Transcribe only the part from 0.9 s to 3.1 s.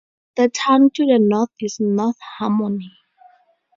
to the north is North Harmony.